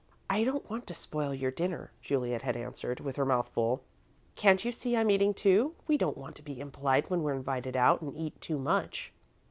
[0.31, 3.83] "I don't want to spoil your dinner," Juliet had answered, with her mouth full.
[4.35, 5.75] "Can't you see I'm eating, too?
[5.85, 9.13] We don't want to be impolite when we're invited out, and eat too much."